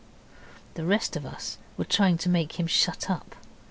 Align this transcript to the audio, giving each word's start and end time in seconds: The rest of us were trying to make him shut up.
The 0.73 0.83
rest 0.83 1.15
of 1.15 1.27
us 1.27 1.59
were 1.77 1.85
trying 1.85 2.17
to 2.17 2.27
make 2.29 2.59
him 2.59 2.65
shut 2.65 3.07
up. 3.07 3.35